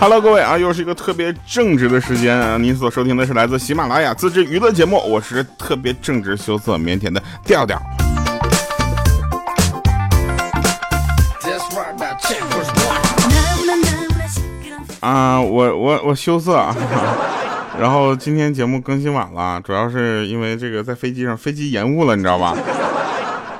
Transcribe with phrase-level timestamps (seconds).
[0.00, 2.58] Hello，各位啊，又是一个特别正直的时间啊！
[2.58, 7.80] 您所收听的是来自喜马拉雅自制娱乐节目，我是特别正直、羞涩、腼腆的调调。
[15.00, 16.76] 啊，我我我羞涩啊，
[17.80, 22.54] 然后今天节目更新晚了，主要是因为这个在飞机上飞机延误了，你知道吧？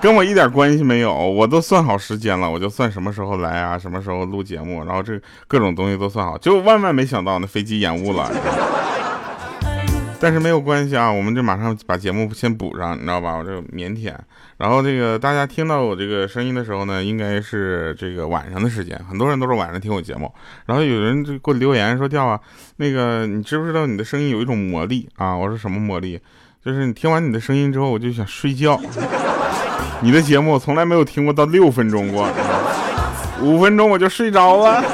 [0.04, 5.18] 跟我一点关系没有，我都算好时间了，我就算什么时候来啊，什么时候录节目，然后这
[5.48, 8.30] 各种东西都算好，就万万没想到那飞机延误了。
[10.20, 13.34] 但是没有关系啊，我们就马上把节目先补上，你知道吧？
[13.36, 14.12] 我这个腼腆。
[14.58, 20.30] 然后这个大家听到我这个声音的时候呢，应该是这个晚上的时间，很多人都是晚上听我节目。
[20.66, 22.38] 然后有人就给我留言说：“掉啊，
[22.76, 26.20] 那个你知不知道你的声音有一种魔力啊？”我说：“什么魔力？
[26.62, 28.78] 就是你听完你的声音之后，我就想睡觉。”
[30.00, 32.28] 你的节目我从来没有听过到六分钟过，
[33.40, 34.84] 五分钟我就睡着了。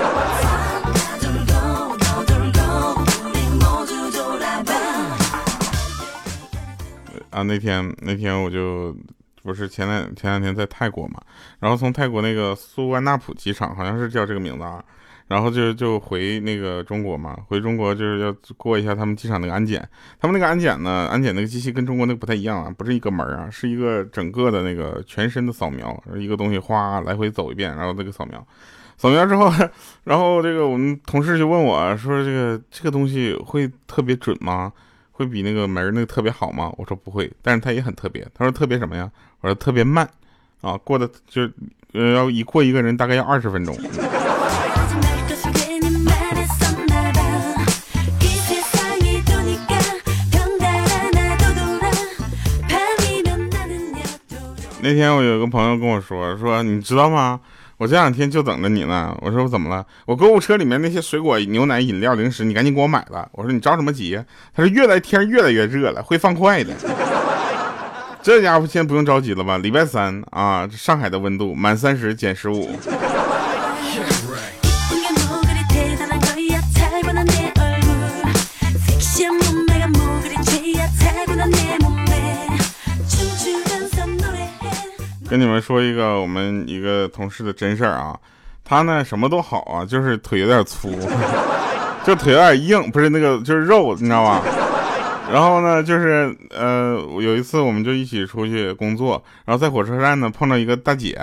[7.30, 8.94] 啊，那天那天我就
[9.42, 11.20] 不是前两前两天在泰国嘛，
[11.58, 14.82] 然后从泰国那个苏万纳普机场，好像是叫这个名字啊。
[15.31, 28.45] 然后就就回那个中国嘛，回中国就是要过一下他们机场那个安检，他们那个安检呢，安检那个机器跟中国那个不太一样啊，不是一个门啊，是一个整个的那个全身的扫描，一个东西哗来回走一遍，然后那个扫描，
[28.97, 29.48] 扫描之后，
[30.03, 34.73] 然后这个我们同事就问我说，这个这个东西会特别准吗？
[35.12, 36.73] 会比那个门那个特别好吗？
[36.77, 38.27] 我说不会，但是它也很特别。
[38.34, 39.08] 他说特别什么呀？
[39.42, 40.08] 我说特别慢
[40.61, 41.53] 啊，过的就是
[41.92, 43.77] 呃要一过一个人大概要二十分钟。
[54.83, 57.39] 那天我有个朋友跟我说说，你知道吗？
[57.77, 59.14] 我这两天就等着你呢。
[59.20, 59.85] 我说我怎么了？
[60.07, 63.29] 我购物车里面那些水果、牛奶、饮料、零食，你赶紧给我买了。
[63.33, 64.19] 我说你着什么急？
[64.55, 66.73] 他说越来天越来越热了，会放快的。
[68.23, 69.58] 这家伙先不用着急了吧？
[69.58, 72.70] 礼拜三啊，上海的温度满三十减十五。
[85.30, 88.18] 跟你们说一个我们一个同事的真事儿啊，
[88.64, 90.91] 他呢什么都好啊，就是腿有点粗，
[92.05, 94.42] 就腿有点硬，不是那个就是肉，你知道吧？
[95.33, 101.17] 然后呢，就是呃有一次我们就一起出去工作，然后在火车站呢碰到一个大姐。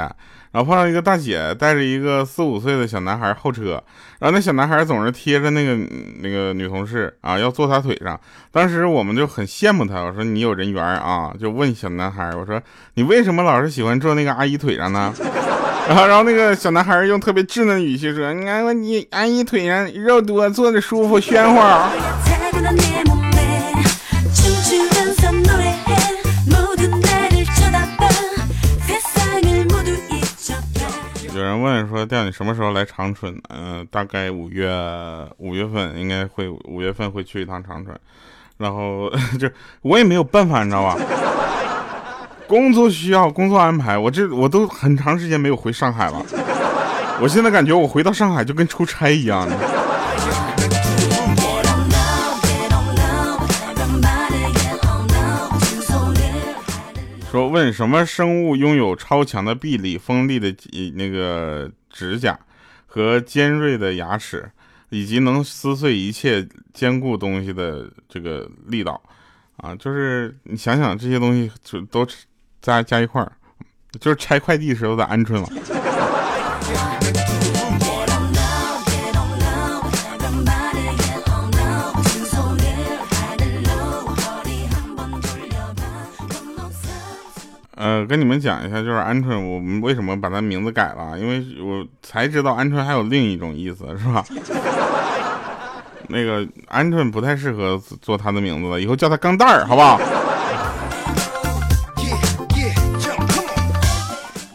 [0.58, 3.80] 然后碰到一个大姐带着一个四五岁的小男孩后车，
[4.18, 5.76] 然后那小男孩总是贴着那个
[6.20, 8.20] 那个女同事啊，要坐她腿上。
[8.52, 12.60] 当时我们就很羡慕他，我说你有人缘啊，就问小男孩，我说
[12.96, 15.14] 你为什么老是喜欢坐那个阿姨腿上呢？
[15.88, 21.92] 然后然后那个小男孩用特别稚嫩的语气说，你看你阿姨腿上肉多，坐着舒服喧哗。
[31.62, 33.40] 问说：“调你什么时候来长春？
[33.50, 34.70] 嗯，大概五月
[35.38, 37.98] 五月份应该会五月份会去一趟长春，
[38.58, 39.10] 然后
[39.40, 39.50] 就
[39.82, 40.98] 我也没有办法，你知道吧？
[42.48, 46.26] 工作需要，工作安排，我这我都很长时间没有回上海了，
[47.22, 49.48] 我现在感觉我回到上海就跟出差一样。”
[57.38, 60.52] 说问什么生物拥有超强的臂力、锋利的
[60.96, 62.40] 那个指甲
[62.88, 64.50] 和尖锐的牙齿，
[64.90, 69.00] 以及能撕碎一切坚固东西的这个力道
[69.58, 69.76] 啊？
[69.76, 72.04] 就是你想想这些东西就都
[72.60, 73.32] 加加一块儿，
[74.00, 75.48] 就是拆快递时候的鹌鹑了。
[87.88, 91.18] 呃，跟你们讲一下，就是鹌鹑，我们为什么把它名字改了？
[91.18, 94.26] 因为我才知道鹌鹑还有另一种意思，是吧？
[96.10, 100.02] 那个鹌鹑不太适合做它的名字了，以后叫它钢蛋儿，好不好？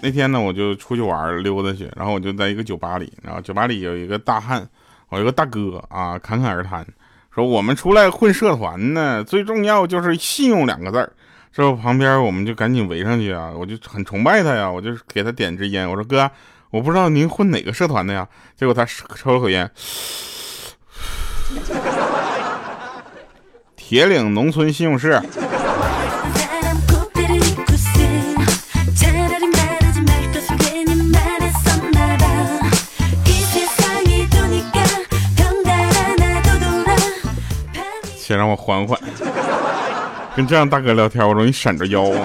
[0.02, 4.69] 那天呢，我就出去玩溜达去，然后我就在一个酒吧里，然后酒吧里有一个大汉，
[5.08, 6.87] 我有个大哥啊，侃侃而谈，
[7.35, 11.11] 说我们出来混社团呢，最重要就是信用两个字儿。
[11.52, 13.52] 之后旁边我们就赶紧围上去啊！
[13.54, 15.87] 我就很崇拜他呀，我就给他点支烟。
[15.87, 16.31] 我说哥，
[16.70, 18.26] 我不知道您混哪个社团的呀？
[18.56, 19.70] 结果他抽了口烟，
[23.76, 25.22] 铁岭农村信用社。
[38.16, 38.99] 先让我缓缓。
[40.34, 42.19] 跟这样大哥聊天，我容易闪着腰啊。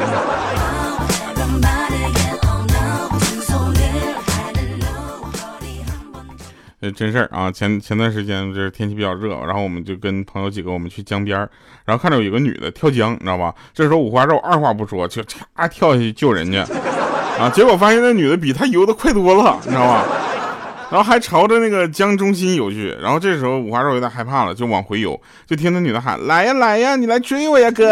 [6.79, 7.51] 呃，真事儿啊！
[7.51, 11.37] 前前段时间就是天气比较热，然后我们就跟朋友几个我们去江边
[11.85, 13.53] 然后看到有个女的跳江，你知道吧？
[13.73, 15.21] 这时候五花肉二话不说就
[15.57, 16.61] 嚓跳下去救人家，
[17.39, 17.49] 啊！
[17.49, 20.05] 结果发现那女的比他游的快多了，你知道吧？
[20.89, 27.89] 然后还朝着那个江中心游去，然后这时候五花肉有点害怕了，就往回游，就听那女的喊：“来呀来呀，你来追我呀，哥！”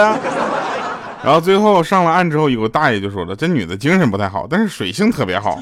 [1.23, 5.59] 然后最后上了岸之后，有个大爷就说了：“这女的精神不太好，但是水性特别好。”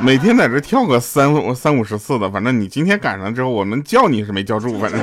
[0.00, 5.00] 每天在这跳个三三五十次的，反正你今天赶上之后，我们叫你是没叫住，反正。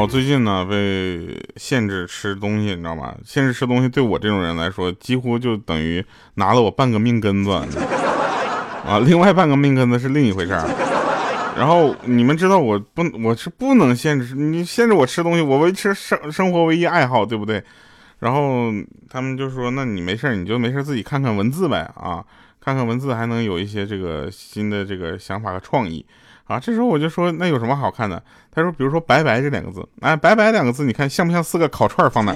[0.00, 3.14] 我最近呢被限制吃东西，你知道吗？
[3.22, 6.02] 限制吃东西对我这种人来说，几乎就等于
[6.36, 7.50] 拿了我半个命根子。
[7.50, 10.64] 啊，另外半个命根子是另一回事儿。
[11.54, 17.62] 然后你们知道我不我是不能限制你限制我吃东西，我维持生生活唯一爱好，对不对？
[18.20, 18.72] 然后
[19.10, 22.24] 他们就说，那你没事你就没事自己看看文字呗啊，
[22.58, 26.02] 看看文字还能有一些这个新的这个想法和创意
[26.50, 26.60] 啊。
[26.60, 28.22] 这时候我就说，那有什么好看的？
[28.52, 32.34] 他说，比如说“拜拜”这两个字，哎，“拜拜”两个字，你看像不像四个烤串放那？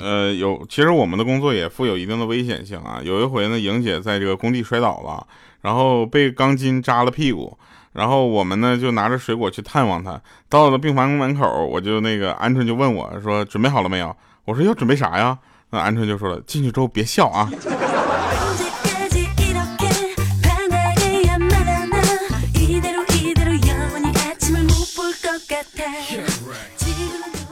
[0.00, 3.00] 呃，有，其实我们的工作也负有一定的危险性啊。
[3.02, 5.26] 有一回呢，莹姐在这个工地摔倒了，
[5.60, 7.58] 然后被钢筋扎了屁股，
[7.92, 10.20] 然后我们呢就拿着水果去探望他。
[10.48, 14.14] 到了病房门口，我就那个鹌鹑就问我说：“准备好了没有？”
[14.44, 15.38] 我说：“要准备啥呀？”
[15.70, 17.50] 那鹌鹑就说了：“进去之后别笑啊。”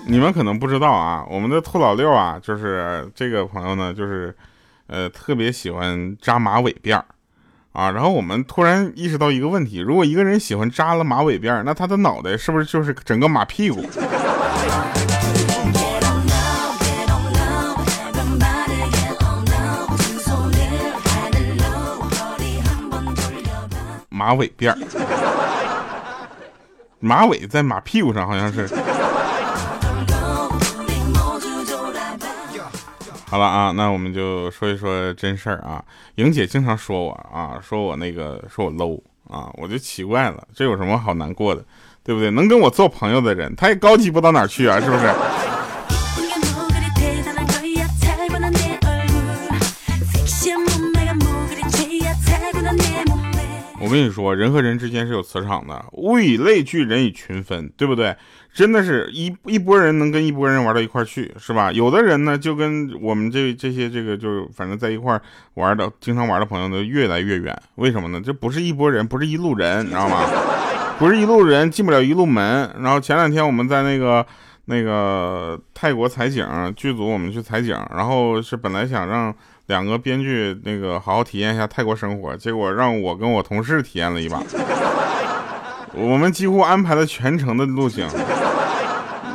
[0.08, 4.34] 你们可能不知道啊，我们的兔老六啊，就是这个朋友呢，就是，
[4.86, 7.04] 呃，特别喜欢扎马尾辫儿，
[7.76, 13.84] 啊，然后我们突然意识到一个问题：如果一个人喜欢扎了马尾辫，那他的脑袋是不是就是整个马屁股？
[24.08, 24.79] 马尾辫儿，
[26.99, 28.67] 马尾在马屁股上，好像是。
[33.28, 35.84] 好了啊，那我们就说一说真事儿啊。
[36.14, 41.64] 莹姐经常说我啊，说我那个说我 low 啊，我就奇怪了，这有什么好难过的，
[42.05, 42.31] 对不对？
[42.31, 45.12] 能跟我做朋友的人，他也高级不到哪儿去啊，是不是？
[53.86, 58.16] 我跟你说，人和人之间是有磁场的，物以类聚，人以群分，对不对？
[58.52, 61.70] 真的是一一波人能跟一波人玩到一块去，是吧？
[61.70, 65.20] 有的人呢，就跟我们这这些这个，就是反正在一块
[65.54, 67.56] 玩的，经常玩的朋友呢，越来越远。
[67.76, 68.20] 为什么呢？
[68.20, 70.26] 这不是一拨人，不是一路人，你知道吗？
[70.98, 72.69] 不是一路人，进不了一路门。
[72.81, 74.26] 然后前两天我们在那个
[74.64, 79.32] 那个泰国采景剧组，我们去采景，然后是本来想让。
[79.67, 84.41] 两个编剧那个好好体验一下泰国生活，结果让我跟我同事体验了一把。
[85.93, 88.06] 我们几乎安排了全程的路径，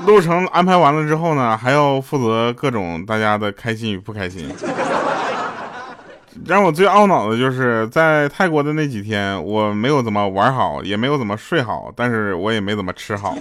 [0.06, 4.50] 路程安排完了之后呢，还要负责各种大家的开心与不开心。
[6.46, 13.36] 让我最懊恼的就是在泰国的那几天，我没有怎么玩好，也没有怎么睡好，但是我也没怎么吃好。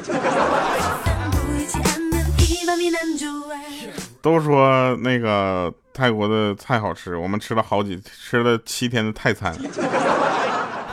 [4.23, 5.73] 都说那个。
[5.93, 9.53] 泰国的菜好吃，我们吃了好几吃了七天的泰餐。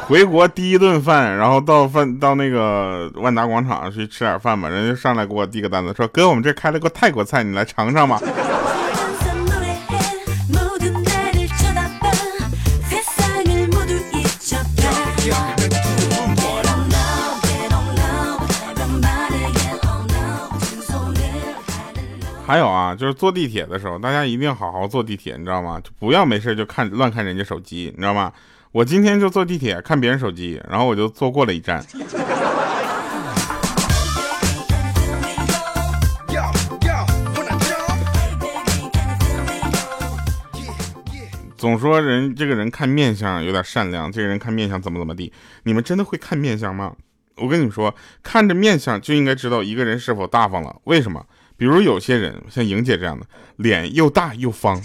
[0.07, 4.67] 回国第一顿饭，然后到饭到那个万达广场去吃点饭吧。
[4.67, 8.19] 人家上来给我递个单子，说：“哥，我们这开了个泰国菜，你来尝尝吧。”
[22.48, 25.82] 还有啊，就是坐地铁的时候，大家一定好好坐地铁，你知道吗？
[25.84, 28.32] 就不要没事就看乱看人家手机，你知道吗？
[28.72, 31.86] 我今天就坐地铁看别人手机，然后我就坐过了一站。
[41.58, 46.96] 总说人这个人看面相有点善良，这个人看面相怎么怎么地，你们真的会看面相吗？
[47.36, 50.74] 我跟你们说，看着面相就应该知道一个人是否大方了。
[50.86, 51.25] 为什么？
[51.57, 54.79] 比如有些人像莹姐这样的脸又大又方。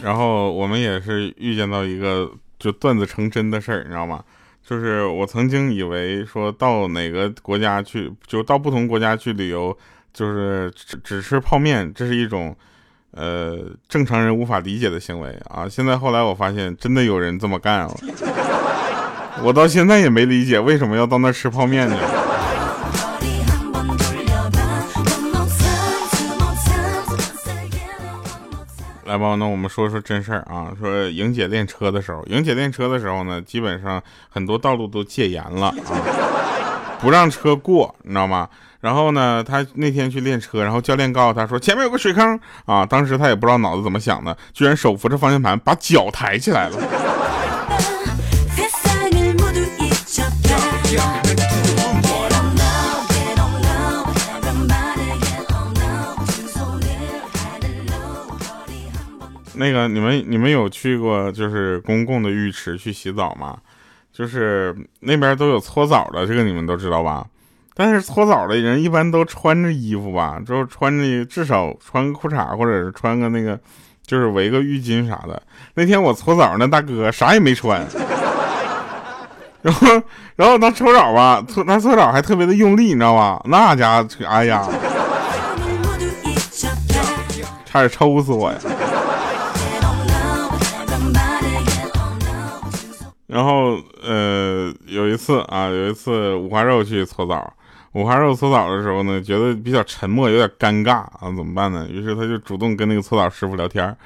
[0.00, 4.24] 然后我们也是遇见到一个就段子成真的事儿你知道吗？
[4.64, 9.76] 就是我曾经以为说到哪个国家去就到不同国家去旅游
[10.12, 12.54] 就是只只吃泡面这是一种
[13.12, 15.68] 呃正常人无法理解的行为啊。
[15.68, 17.96] 现在后来我发现，真的有人这么干了，
[19.42, 21.96] 我到现在也没理解为什么要到那吃泡面呢。
[29.04, 30.70] 来吧，那我们说说真事儿啊。
[30.78, 35.74] 说莹姐练车的时候，莹姐练车的时候呢，基本上很多道路都戒严了啊，
[37.00, 38.46] 不让车过，你知道吗？
[38.80, 46.78] 然后呢，他那天去练车，然后教练告诉他说前面有个水坑啊，当时他也不知道脑子怎么想的，居然手扶着方向盘把脚抬起来了。
[59.60, 63.58] 那个你们你们有去过就是公共的浴池去洗澡吗？
[64.12, 67.26] 就是那边都有搓澡的，这个你们都知道吧？
[67.80, 73.56] 但是搓澡的人一般都穿着衣服吧，就是穿着至少穿个裤衩或者是穿个那个，
[74.04, 75.40] 就是围个浴巾啥的。
[75.74, 77.86] 那天我搓澡那大哥啥也没穿，
[79.62, 80.02] 然后
[80.34, 83.40] 然后他搓澡吧，搓他搓澡还特别的用力，你知道吧？
[83.44, 84.68] 那家伙，哎呀，
[87.64, 88.58] 差点抽死我呀！
[93.28, 97.52] 然后，呃，有一次啊，有一次五花肉去搓澡，
[97.92, 101.86] 五花肉搓澡的时候呢，觉得比较沉默，有点尴尬啊，怎么办呢？
[101.88, 103.96] 于是他就主动跟那个搓澡师傅聊天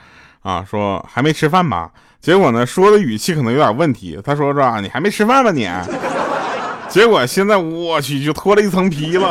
[0.42, 1.90] 啊，说还没吃饭吧？
[2.20, 5.68] 结果呢，说的语气可能有点问题，他说说你还没吃饭吧你？
[6.88, 9.28] 结果现在我去就脱了一层皮了。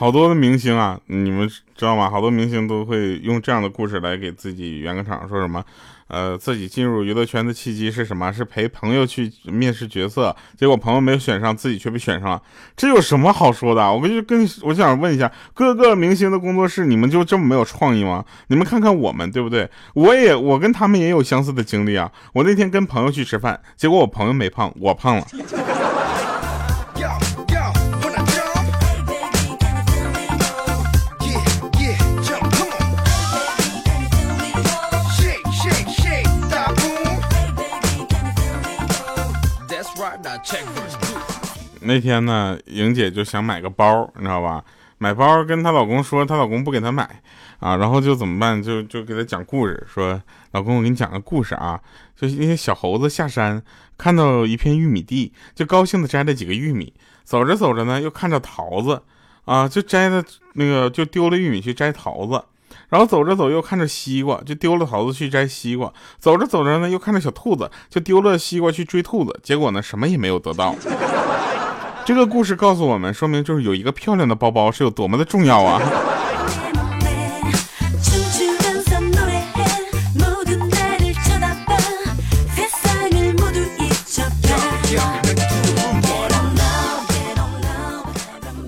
[0.00, 2.08] 好多的明星啊，你们知道吗？
[2.08, 5.62] 好多明星都会用这样的故事来给自己圆个场，说什么，
[6.08, 8.32] 呃，自己进入娱乐圈的契机是什么？
[8.32, 12.42] 是陪朋友去面试角色，结果朋友没有选上，自己却被选上了。
[12.74, 13.92] 这有什么好说的？
[13.92, 18.24] 我就跟我想问一下，各个明星的工作室，你们就这么没有创意吗？
[18.46, 19.68] 你们看看我们，对不对？
[19.92, 22.10] 我也我跟他们也有相似的经历啊。
[22.32, 25.26] 我那天跟朋友去吃饭，结果我朋友没胖，我胖了。
[41.80, 44.62] 那天呢，莹姐就想买个包，你知道吧？
[44.98, 47.22] 买包跟她老公说，她老公不给她买
[47.58, 48.62] 啊，然后就怎么办？
[48.62, 50.20] 就就给她讲故事，说
[50.52, 51.80] 老公，我给你讲个故事啊，
[52.14, 53.62] 就是那些小猴子下山，
[53.96, 56.92] 看到一片玉米地，就高兴的摘了几个玉米，
[57.24, 59.02] 走着走着呢，又看着桃子
[59.46, 60.22] 啊，就摘了
[60.52, 62.44] 那个就丢了玉米去摘桃子。
[62.90, 65.90] 然后走着走又看着西瓜，就丢了桃子去摘西瓜。
[66.18, 69.40] 走着走着呢，又看着小兔子，就丢了西瓜去追兔子。
[69.42, 70.74] 结果呢，什么也没有得到。
[72.04, 75.80] 这个故事告诉我们，说明就是有一个漂亮的包包是有多么的重要啊。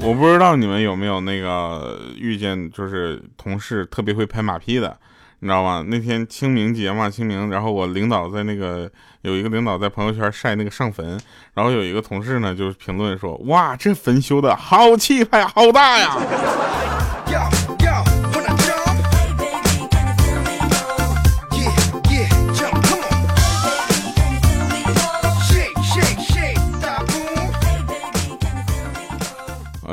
[0.05, 4.99] 我不知道你们有没有那个遇见，就是同事特别会拍马屁的，
[5.39, 5.85] 你知道吗？
[5.87, 8.91] 那天清明节嘛，清明，然后我领导在那个
[9.21, 11.19] 有一个领导在朋友圈晒那个上坟，
[11.55, 16.17] 然后有一个同事呢就是评论说：“哇，这坟修的好气派，好大呀！”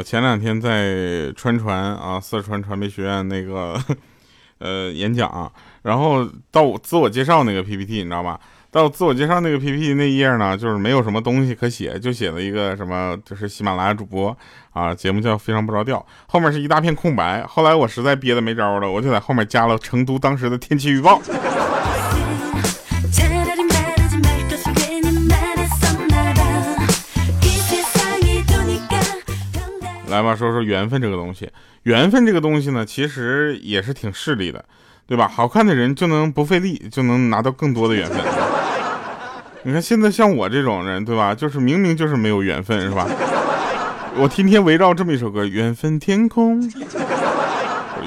[0.04, 3.80] 前两天在川传啊，四川传媒学院那个
[4.60, 5.52] 呃演讲，
[5.84, 8.40] 然后到自我介绍那个 PPT，你知道吧？
[8.72, 14.38] 到自我介绍那个 PPT 那一页呢，就是没有什么东西可写，就写了一个什么，就是喜马拉雅主播
[14.72, 17.44] 啊，节目叫非常不着调，后面是一大片空白。
[17.48, 21.20] 后来我实在憋得没招了，我就在后面加了成都当时的天气预报。
[30.10, 31.50] 来吧，说说缘分这个东西。
[31.84, 34.64] 缘分这个东西呢，其实也是挺势利的，
[35.08, 35.28] 对吧？
[35.28, 38.18] 好看的人就能不费力就能拿到更多的缘分。
[39.64, 41.34] 你看现在像我这种人，对吧？
[41.34, 43.08] 就是明明就是没有缘分，是吧？
[44.18, 46.62] 我天天围绕这么一首歌：缘分天空，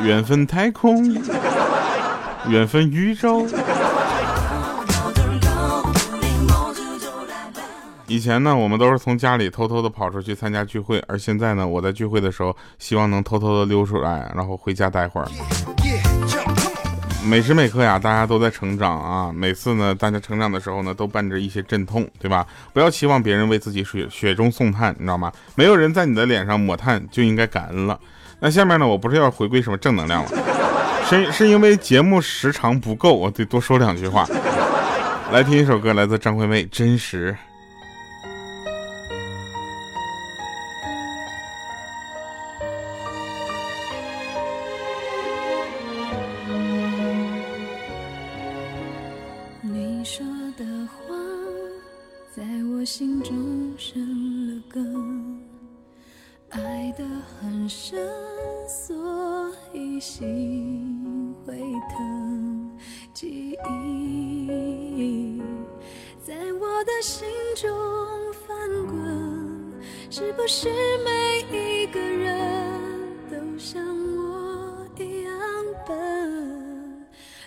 [0.02, 1.16] 缘分太空，
[2.49, 3.47] 缘分宇宙。
[8.12, 15.26] 以前呢，我们都是从家里偷偷的跑出去参加聚会，而现在呢，我在聚会的时候，希望能偷偷的溜出来，然后回家待会儿。
[17.25, 19.33] 每时每刻呀，大家都在成长啊！
[19.35, 22.47] 每次呢，大家成长的时候呢，都伴着一些阵痛，对吧？
[22.75, 25.33] 不要期望别人为自己雪雪中送炭，你知道吗？
[25.54, 27.99] 没有人在你的脸上抹炭，就应该感恩了。
[28.40, 30.31] 那下面呢，我不是要回归什么正能量了，
[31.09, 34.26] 是是因为节目时长不够，我得多说两句话。
[35.33, 37.33] 来听一首歌，来自张惠妹，《真实》。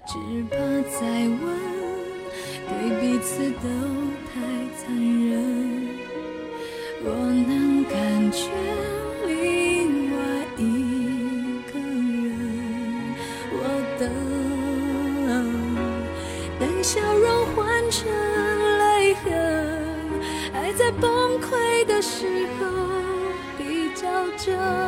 [0.05, 0.19] 只
[0.51, 0.55] 怕
[0.99, 1.39] 再问
[2.67, 3.67] 对彼此都
[4.31, 4.39] 太
[4.77, 5.33] 残忍。
[7.03, 8.49] 若能感觉
[9.25, 10.17] 另外
[10.57, 13.15] 一个人
[13.51, 13.59] 我
[13.99, 14.03] 等
[16.59, 18.07] 等笑容换成
[18.77, 19.23] 泪痕
[20.53, 22.65] 爱在崩溃的时候
[23.57, 24.07] 比较
[24.37, 24.84] 真。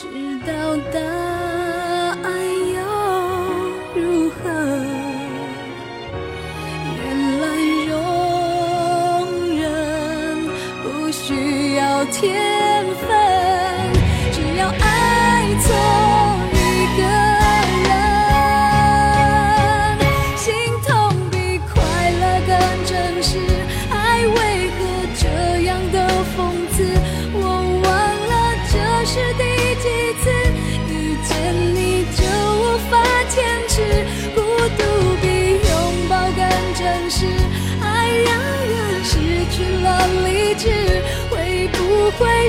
[0.00, 0.06] 直
[0.46, 1.19] 到大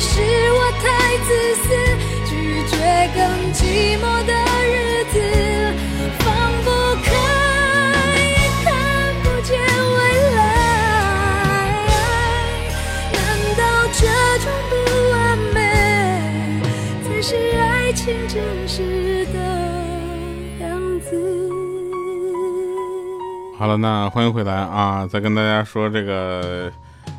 [0.03, 0.19] 是
[0.53, 1.63] 我太自私，
[2.27, 2.33] 拒
[2.67, 2.73] 绝
[3.15, 3.21] 更
[3.53, 3.61] 寂
[3.99, 4.33] 寞的
[4.65, 5.15] 日子，
[6.19, 6.25] 放
[6.63, 6.67] 不
[7.03, 7.07] 开
[8.17, 8.29] 也
[8.63, 8.65] 看
[9.21, 9.97] 不见未
[10.35, 10.39] 来。
[13.13, 13.15] 难
[13.55, 13.61] 道
[13.93, 14.01] 这
[14.39, 14.73] 种不
[15.11, 15.13] 完
[15.53, 15.55] 美
[17.03, 19.37] 才是爱情真实的
[20.61, 21.09] 样子？
[23.57, 25.07] 好了，那欢迎回来啊！
[25.07, 26.71] 再跟大家说这个，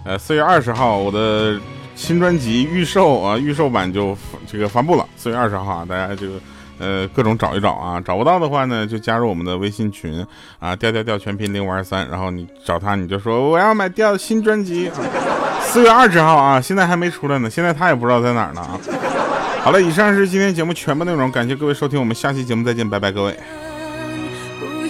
[0.05, 1.61] 呃，四月二十号我的。
[2.03, 4.19] 新专辑预售啊，预售版就
[4.51, 6.27] 这个发布了，四月二十号啊，大家就
[6.81, 10.27] 呃各种找一找啊，找不到的话呢，就加入我们的微信群
[10.59, 14.91] 啊，调调调全拼零五二三，然后你找他，你就说我要买调新专辑，
[15.62, 18.81] 四月二十号啊，现在还没出来呢，现在他也不知道在哪儿呢啊。
[19.62, 23.38] 好了，以上是今天节目全部内容，感谢各位收听，我们下期节目再见，拜拜，各位。
[24.59, 24.88] 不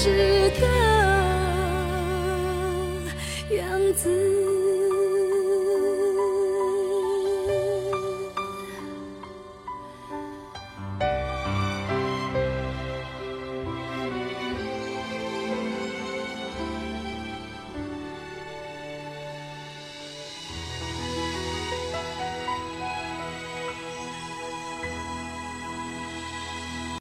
[0.00, 0.66] 实的
[3.56, 4.37] 样子。